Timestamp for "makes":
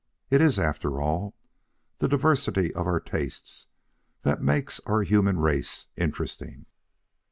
4.41-4.79